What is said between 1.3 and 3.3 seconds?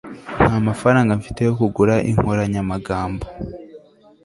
yo kugura inkoranyamagambo